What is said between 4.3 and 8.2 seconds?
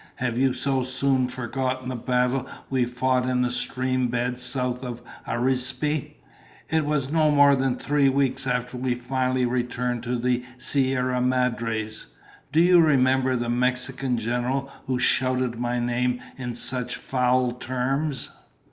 south of Arispe? It was no more than three